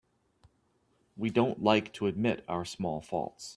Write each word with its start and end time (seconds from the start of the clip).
We 1.15 1.29
don't 1.29 1.61
like 1.61 1.93
to 1.93 2.07
admit 2.07 2.43
our 2.47 2.65
small 2.65 3.01
faults. 3.01 3.49